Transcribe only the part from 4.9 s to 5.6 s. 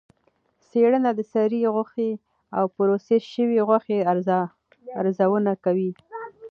ارزونه